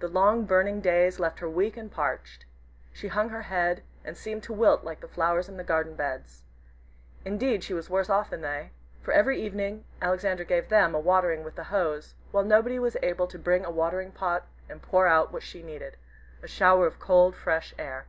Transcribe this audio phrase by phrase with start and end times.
[0.00, 2.44] The long burning days left her weak and parched.
[2.92, 6.42] She hung her head, and seemed to wilt like the flowers in the garden beds.
[7.24, 11.42] Indeed she was worse off than they, for every evening Alexander gave them a watering
[11.42, 15.32] with the hose, while nobody was able to bring a watering pot and pour out
[15.32, 15.96] what she needed
[16.42, 18.08] a shower of cold, fresh air.